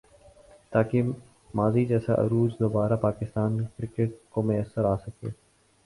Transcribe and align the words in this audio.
تاکہ 0.73 1.01
ماضی 1.53 1.83
جیسا 1.85 2.13
عروج 2.15 2.51
دوبارہ 2.59 2.95
پاکستان 3.01 3.51
کرکٹ 3.67 4.09
کو 4.29 4.41
میسر 4.43 4.83
آ 4.85 4.95
سکے۔ 4.97 5.27